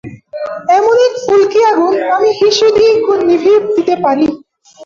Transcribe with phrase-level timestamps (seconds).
[0.77, 2.65] এমন এক ফুলকি আগুন আমি হিসু
[3.05, 4.27] করে নিভিয়ে দিতে পারি।